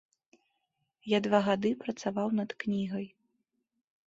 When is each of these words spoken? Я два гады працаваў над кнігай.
Я 1.15 1.19
два 1.27 1.41
гады 1.49 1.71
працаваў 1.83 2.27
над 2.39 2.49
кнігай. 2.65 3.07